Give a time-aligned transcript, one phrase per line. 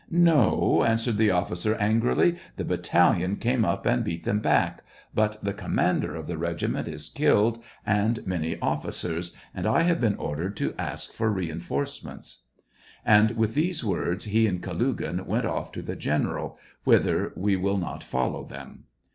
[0.09, 2.35] "No," answered the officer, angrily.
[2.57, 4.81] "The battalion came up and beat them back;
[5.13, 5.81] but the SEVASTOPOL IN MAY.
[5.83, 10.57] 67 commander of the regiment is killed, and many officers, and I have been ordered
[10.57, 12.45] to ask for re enforcements...."
[13.05, 17.77] And with these words he and Kalugin went off to the general, whither we will
[17.77, 18.85] not follow them.